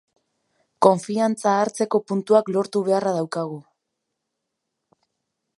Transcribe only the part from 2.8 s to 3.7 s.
beharra daukagu.